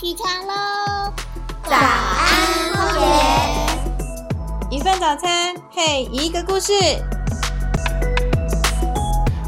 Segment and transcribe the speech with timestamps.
[0.00, 1.12] 起床喽！
[1.64, 4.76] 早安，荒野。
[4.76, 6.72] 一份早餐配一个故事。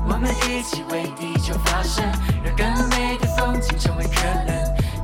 [0.09, 2.05] 我们一起为地球发声，
[2.43, 4.49] 让更美的风景成为可能。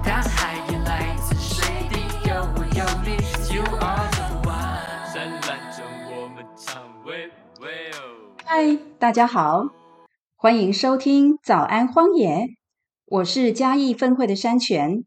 [0.03, 3.15] 大海也来自水滴，有我有你
[3.55, 5.15] ，You are the one。
[5.15, 8.35] 灿烂中我们唱喂喂哦。
[8.45, 9.67] 嗨，大家好，
[10.35, 12.49] 欢迎收听早安荒野，
[13.07, 15.05] 我是嘉义分会的山泉。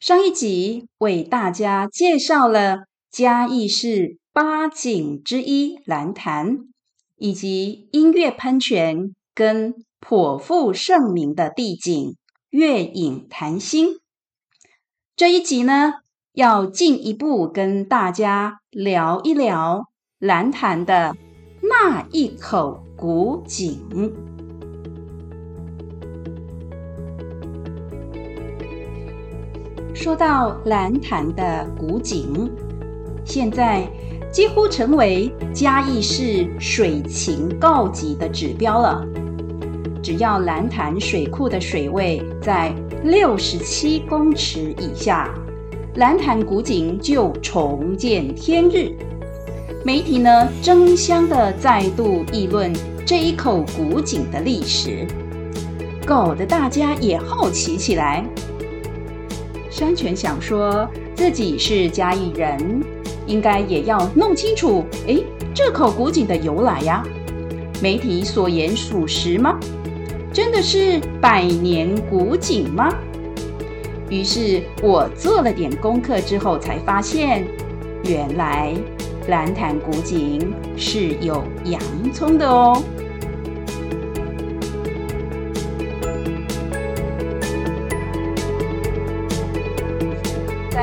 [0.00, 6.58] 上一集为大家介绍了嘉义市八景之一蓝潭，
[7.16, 12.16] 以及音乐喷泉跟颇负盛名的地景
[12.50, 13.98] 月影潭心。
[15.16, 15.94] 这一集呢，
[16.32, 19.86] 要进一步跟大家聊一聊
[20.20, 21.16] 蓝潭的
[21.60, 24.37] 那一口古井。
[29.98, 32.48] 说到蓝潭的古井，
[33.24, 33.84] 现在
[34.30, 39.04] 几乎成为嘉义市水情告急的指标了。
[40.00, 45.34] 只要蓝潭水库的水位在六十七公尺以下，
[45.96, 48.92] 蓝潭古井就重见天日。
[49.84, 52.72] 媒体呢争相的再度议论
[53.04, 55.08] 这一口古井的历史，
[56.06, 58.24] 搞得大家也好奇起来。
[59.78, 62.82] 山泉想说自己是嘉义人，
[63.28, 67.06] 应该也要弄清楚，诶，这口古井的由来呀。
[67.80, 69.56] 媒体所言属实吗？
[70.32, 72.92] 真的是百年古井吗？
[74.10, 77.46] 于是我做了点功课之后，才发现，
[78.02, 78.74] 原来
[79.28, 81.80] 蓝潭古井是有洋
[82.12, 82.82] 葱的哦。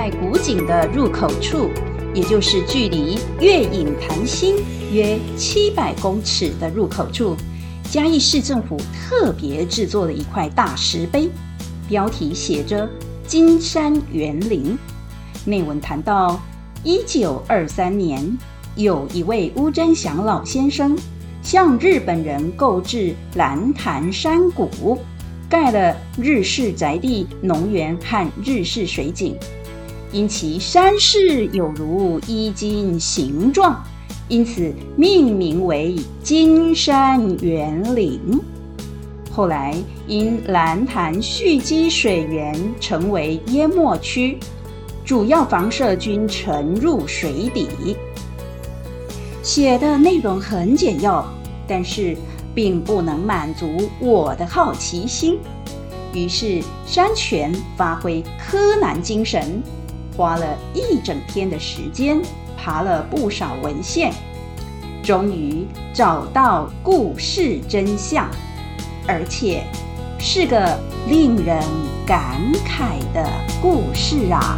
[0.05, 1.67] 在古井的入口处，
[2.13, 4.53] 也就是距离月影潭心
[4.91, 7.35] 约七百公尺的入口处，
[7.89, 11.27] 嘉义市政府特别制作了一块大石碑，
[11.89, 12.87] 标题写着
[13.25, 14.77] “金山园林”。
[15.43, 16.39] 内文谈到，
[16.83, 18.37] 一九二三年，
[18.75, 20.95] 有一位乌真祥老先生
[21.41, 24.99] 向日本人购置蓝潭山谷，
[25.49, 29.35] 盖了日式宅地、农园和日式水井。
[30.11, 33.83] 因其山势有如衣襟形状，
[34.27, 38.39] 因此命名为金山园林。
[39.31, 39.75] 后来
[40.07, 44.37] 因蓝潭蓄积水源成为淹没区，
[45.03, 47.97] 主要防射菌沉入水底。
[49.43, 51.25] 写的内容很简要，
[51.67, 52.15] 但是
[52.53, 55.37] 并不能满足我的好奇心。
[56.13, 59.61] 于是山泉发挥柯南精神。
[60.15, 62.21] 花了一整天的时间，
[62.57, 64.13] 爬了不少文献，
[65.03, 68.29] 终于找到故事真相，
[69.07, 69.63] 而且
[70.17, 71.61] 是个令人
[72.05, 73.29] 感慨的
[73.61, 74.57] 故事啊！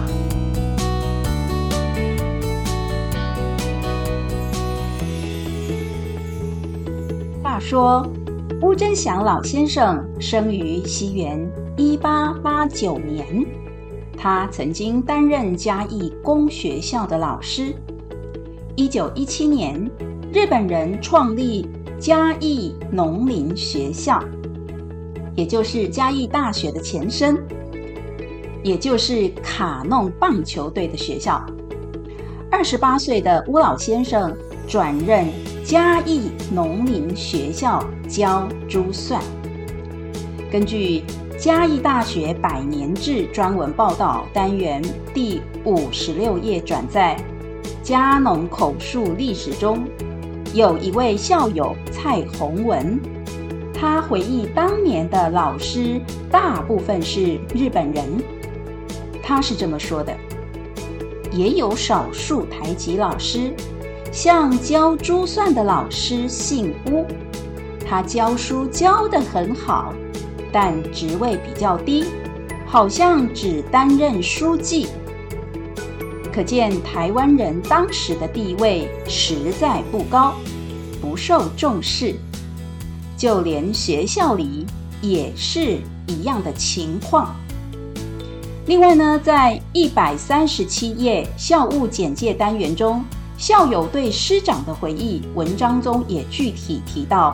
[7.42, 8.08] 话说，
[8.62, 13.67] 乌真祥老先生生于西元一八八九年。
[14.18, 17.74] 他曾经担任嘉义公学校的老师。
[18.76, 19.90] 一九一七年，
[20.34, 21.70] 日本人创立
[22.00, 24.22] 嘉义农林学校，
[25.36, 27.38] 也就是嘉义大学的前身，
[28.64, 31.46] 也就是卡弄棒球队的学校。
[32.50, 34.36] 二十八岁的乌老先生
[34.68, 35.28] 转任
[35.64, 39.22] 嘉义农林学校教珠算。
[40.52, 41.04] 根据
[41.38, 44.82] 嘉义大学百年志专文报道单元
[45.14, 47.16] 第五十六页转载，
[47.84, 49.88] 嘉农口述历史中
[50.52, 53.00] 有一位校友蔡宏文，
[53.72, 58.04] 他回忆当年的老师大部分是日本人。
[59.22, 60.18] 他是这么说的：
[61.32, 63.54] 也有少数台籍老师，
[64.12, 67.06] 像教珠算的老师姓乌，
[67.88, 69.94] 他教书教得很好。
[70.60, 72.06] 但职位比较低，
[72.66, 74.88] 好像只担任书记，
[76.34, 80.34] 可见台湾人当时的地位实在不高，
[81.00, 82.16] 不受重视。
[83.16, 84.66] 就连学校里
[85.00, 85.78] 也是
[86.08, 87.36] 一样的情况。
[88.66, 93.06] 另外呢，在一百三十七页校务简介单元中，
[93.38, 97.32] 校友对师长的回忆文章中也具体提到。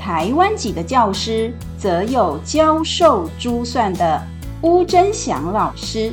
[0.00, 4.20] 台湾籍的教师则有教授珠算的
[4.62, 6.10] 乌真祥老师，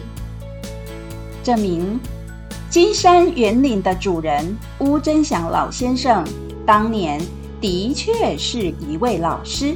[1.41, 1.97] 证明
[2.69, 6.21] 金山园林的主人乌真祥老先生
[6.65, 7.17] 当年
[7.61, 9.73] 的确是一位老师。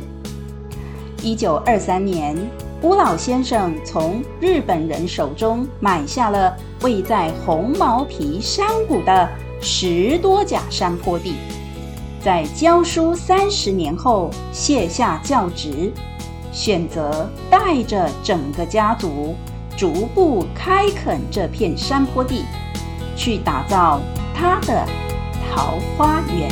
[1.24, 2.36] 一九二三年，
[2.81, 9.30] 乌老先生从日本人手中买下了位在红毛皮山谷的
[9.62, 11.36] 十多甲山坡地，
[12.24, 15.92] 在教书三十年后卸下教职。
[16.52, 19.36] 选择带着整个家族，
[19.76, 22.44] 逐步开垦这片山坡地，
[23.16, 24.02] 去打造
[24.36, 24.86] 他的
[25.50, 26.52] 桃花源。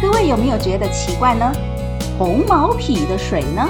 [0.00, 1.52] 各位有没有觉得奇怪呢？
[2.18, 3.68] 红毛皮的水呢？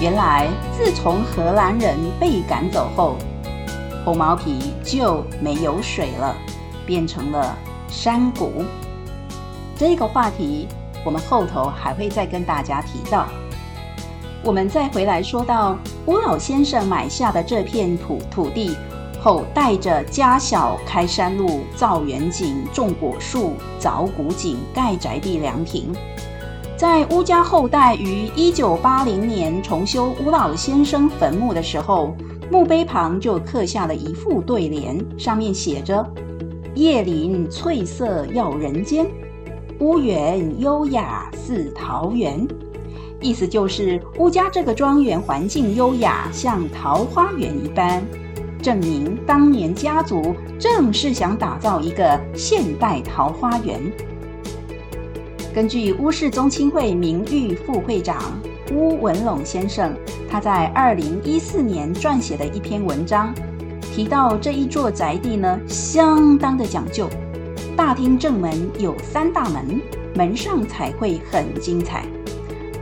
[0.00, 3.16] 原来自从荷兰人被赶走后，
[4.04, 6.36] 红毛皮就没有水了。
[6.86, 7.56] 变成了
[7.88, 8.62] 山谷。
[9.74, 10.68] 这个话题，
[11.02, 13.26] 我们后头还会再跟大家提到。
[14.42, 18.76] 我们再回来说到吴老先生买下的这片土土地
[19.22, 25.90] 后，带着家小开山路、造园景、种果树、凿古井、盖宅地凉亭。
[26.76, 32.14] 在乌家后代于一九八零年重修吴老先生坟墓的时候，
[32.50, 36.06] 墓碑旁就刻下了一副对联，上面写着。
[36.74, 39.06] 叶林翠色耀人间，
[39.78, 42.46] 屋园优雅似桃源。
[43.20, 48.04] 意思就是乌家这个庄园环境优雅，像桃花源一般，
[48.60, 53.80] 证明当年家族正是想打造一个现代桃花源。
[55.54, 58.20] 根据乌氏宗亲会名誉副会长
[58.72, 59.94] 乌文龙先生，
[60.30, 63.34] 他在二零一四年撰写的一篇文章。
[63.82, 67.08] 提到这一座宅地呢，相当的讲究。
[67.76, 69.80] 大厅正门有三大门，
[70.14, 72.04] 门上彩绘很精彩。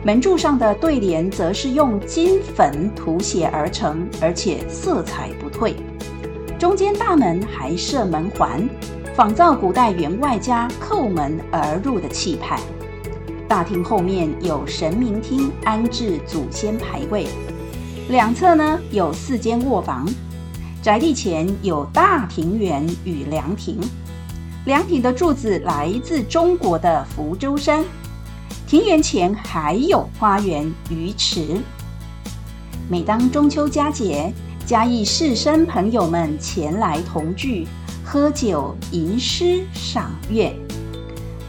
[0.04, 5.74] 门柱上的对联则是用金粉涂写而成，而且色彩不退。
[6.58, 8.68] 中间大门还设门环，
[9.14, 12.58] 仿造古代员外家叩门而入的气派。
[13.52, 17.26] 大厅后面有神明厅，安置祖先牌位。
[18.08, 20.08] 两侧呢有四间卧房。
[20.80, 23.78] 宅地前有大庭园与凉亭，
[24.64, 27.84] 凉亭的柱子来自中国的福州山。
[28.66, 31.60] 庭园前还有花园鱼池。
[32.88, 34.32] 每当中秋佳节，
[34.64, 37.68] 嘉义士绅朋友们前来同聚，
[38.02, 40.56] 喝酒吟诗赏月。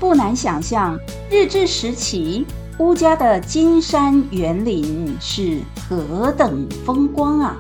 [0.03, 1.00] 不难想象，
[1.31, 2.45] 日治时期
[2.79, 7.55] 乌家的金山园林是何等风光啊！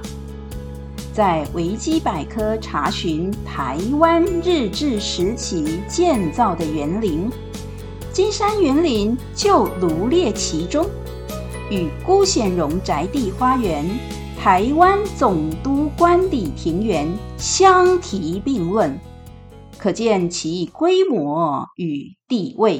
[1.13, 7.31] 在维基百科查询台湾日治时期建造的园林，
[8.11, 10.85] 金山园林就罗列其中，
[11.71, 13.89] 与辜显荣宅地花园、
[14.37, 17.07] 台湾总督官邸庭园
[17.37, 18.99] 相提并论，
[19.83, 22.79] 可见其规模与地位。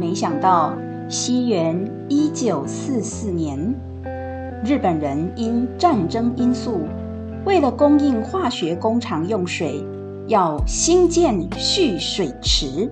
[0.00, 0.76] 没想到。
[1.08, 3.56] 西元一九四四年，
[4.64, 6.80] 日本人因战争因素，
[7.44, 9.80] 为了供应化学工厂用水，
[10.26, 12.90] 要兴建蓄水池，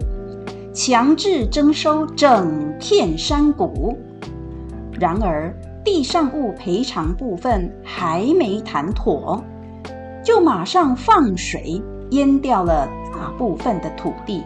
[0.72, 3.98] 强制征收整片山谷。
[4.92, 5.52] 然而，
[5.84, 9.42] 地上物赔偿部分还没谈妥，
[10.24, 14.42] 就马上放水淹掉了大部分的土地。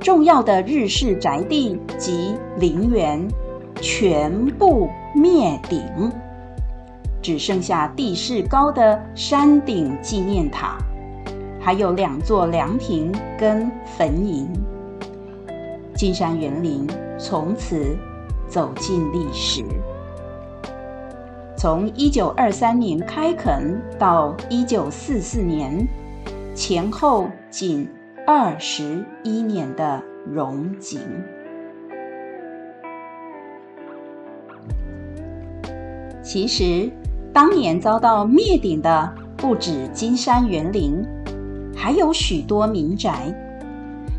[0.00, 3.20] 重要的日式宅地及陵园
[3.80, 5.82] 全部灭顶，
[7.20, 10.78] 只剩下地势高的山顶纪念塔，
[11.60, 14.46] 还有两座凉亭跟坟茔。
[15.94, 16.86] 金山园林
[17.18, 17.96] 从此
[18.46, 19.64] 走进历史。
[21.58, 25.86] 从一九二三年开垦到一九四四年，
[26.54, 27.86] 前后仅。
[28.30, 31.00] 二十一年的荣景。
[36.22, 36.90] 其实，
[37.32, 41.02] 当年遭到灭顶的不止金山园林，
[41.74, 43.34] 还有许多民宅。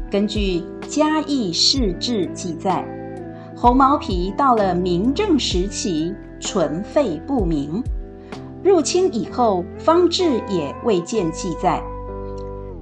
[0.10, 2.84] 根据嘉义市志记载，
[3.56, 7.84] 红毛皮到了明正时期存废不明，
[8.64, 11.82] 入侵以后方志也未见记载。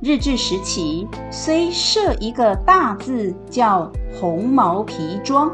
[0.01, 5.51] 日治时期虽设一个大字叫红毛皮庄，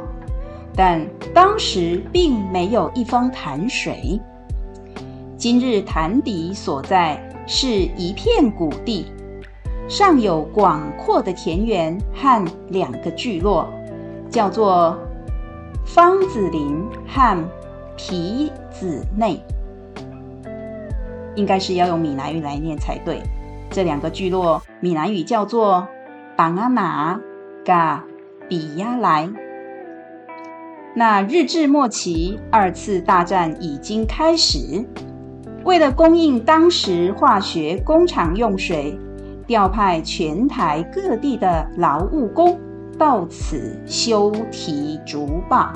[0.75, 4.19] 但当时并没有一方潭水。
[5.37, 7.17] 今日潭底所在
[7.47, 9.05] 是一片谷地，
[9.87, 13.67] 上有广阔的田园和两个聚落，
[14.29, 14.97] 叫做
[15.85, 17.49] 方子林和
[17.95, 19.41] 皮子内，
[21.35, 23.21] 应该是要用闽南语来念才对。
[23.69, 25.87] 这两个聚落，闽南语叫做
[26.35, 27.19] 邦阿马
[27.65, 28.03] 嘎
[28.47, 29.29] 比亚来。
[30.95, 34.85] 那日治末期，二次大战已经开始，
[35.63, 38.99] 为了供应当时化学工厂用水。
[39.45, 42.57] 调派全台各地的劳务工
[42.97, 45.73] 到此修堤筑坝，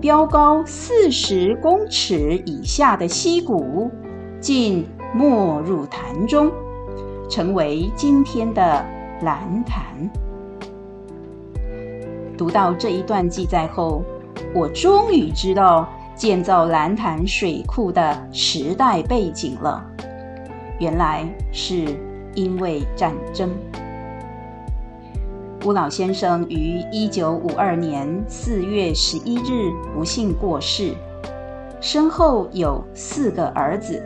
[0.00, 3.90] 标高四十公尺以下的溪谷
[4.40, 6.50] 竟没入潭中，
[7.28, 8.84] 成为今天的
[9.22, 9.84] 蓝潭。
[12.36, 14.02] 读到这一段记载后，
[14.54, 19.84] 我终于知道建造蓝潭水库的时代背景了，
[20.78, 21.96] 原来是。
[22.34, 23.50] 因为战争，
[25.64, 30.94] 吴老先生于一九五二年四月十一日不幸过世，
[31.80, 34.00] 身后有四个儿子，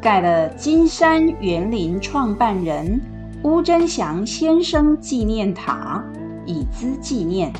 [0.00, 2.98] 盖了金山园林创办人
[3.42, 6.02] 乌贞祥先生纪念塔，
[6.46, 7.52] 以资纪念。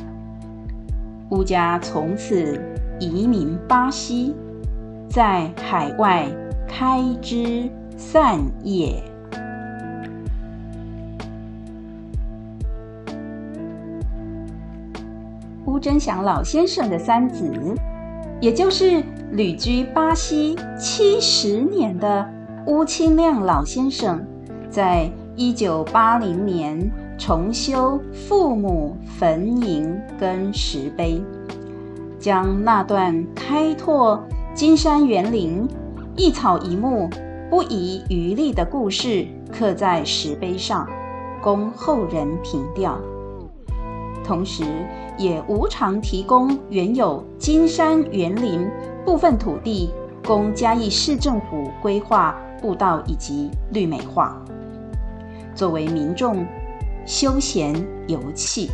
[1.29, 2.59] 邬家从此
[2.99, 4.35] 移民巴西，
[5.11, 6.27] 在海外
[6.67, 9.03] 开枝散叶。
[15.85, 17.53] 乌贞祥老先生的三子，
[18.41, 22.27] 也就是旅居巴西七十年的
[22.65, 24.27] 乌清亮老先生，
[24.71, 31.23] 在一九八零年重修父母坟茔跟石碑，
[32.19, 34.25] 将那段开拓
[34.55, 35.69] 金山园林、
[36.17, 37.11] 一草一木
[37.51, 40.89] 不遗余力的故事刻在石碑上，
[41.43, 42.99] 供后人凭吊。
[44.25, 44.65] 同时，
[45.19, 48.67] 也无偿提供原有金山园林
[49.05, 49.91] 部分土地，
[50.27, 54.43] 供嘉义市政府规划步道以及绿美化，
[55.55, 56.45] 作为民众
[57.05, 57.75] 休闲
[58.07, 58.71] 游憩。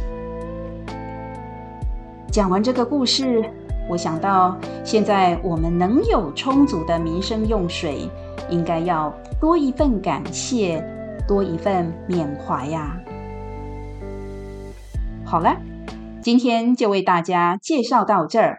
[2.30, 3.45] 讲完这个故事，
[3.88, 8.09] 我想到现在我们能有充足的民生用水，
[8.49, 10.80] 应该要多一份感谢，
[11.26, 12.97] 多一份缅怀呀。
[15.31, 15.59] 好了，
[16.25, 18.59] 今天就为大家介绍到这儿。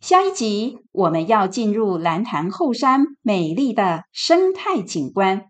[0.00, 5.42] 下一集我们要进入蓝潭后山美丽的生态景观。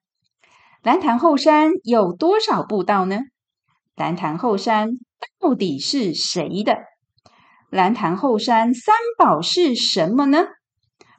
[0.83, 3.21] 蓝潭后山有多少步道呢？
[3.95, 4.91] 蓝潭后山
[5.39, 6.79] 到底是谁的？
[7.71, 10.49] 蓝潭后山三宝是什么呢？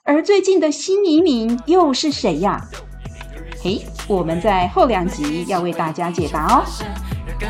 [0.03, 2.59] 而最近的新移民又是谁呀？
[3.63, 6.65] 嘿，我们在后两集要为大家解答哦。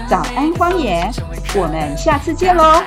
[0.09, 1.07] 早安，荒野，
[1.53, 2.81] 我们下次见喽。